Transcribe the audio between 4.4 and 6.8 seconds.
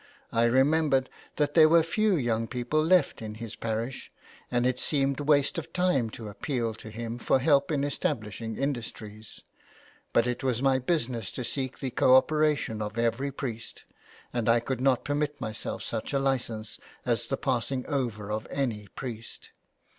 and it seemed waste of time to appeal